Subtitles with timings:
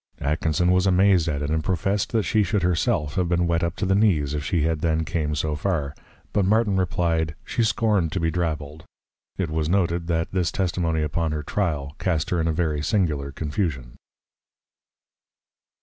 [0.19, 3.63] Atkinson was amazed at it; and professed, that she should her self have been wet
[3.63, 5.93] up to the knees, if she had then came so far;
[6.33, 8.83] but Martin reply'd, She scorn'd to be Drabbled!
[9.37, 13.31] It was noted, that this Testimony upon her Trial, cast her in a very singular
[13.31, 13.95] Confusion.